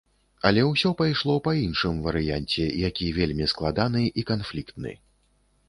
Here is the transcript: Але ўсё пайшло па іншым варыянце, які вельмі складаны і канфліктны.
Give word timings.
Але 0.49 0.61
ўсё 0.69 0.89
пайшло 1.01 1.35
па 1.47 1.53
іншым 1.65 1.99
варыянце, 2.07 2.65
які 2.87 3.13
вельмі 3.21 3.45
складаны 3.55 4.01
і 4.23 4.27
канфліктны. 4.33 4.99